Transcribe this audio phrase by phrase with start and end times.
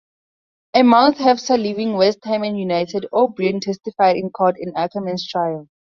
[0.73, 5.67] A month after leaving West Ham United, O'Brien testified in court in Ackerman's trial.